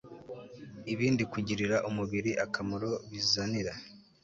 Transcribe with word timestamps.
ibindi 0.93 1.23
kugirira 1.31 1.77
umubiri 1.89 2.31
akamaro 2.45 2.89
Bizanira 3.09 3.73